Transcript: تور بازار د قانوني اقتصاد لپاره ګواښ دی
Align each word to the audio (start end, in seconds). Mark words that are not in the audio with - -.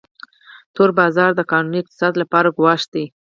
تور 0.75 0.89
بازار 0.99 1.31
د 1.35 1.41
قانوني 1.51 1.79
اقتصاد 1.81 2.13
لپاره 2.21 2.55
ګواښ 2.57 2.81
دی 2.93 3.05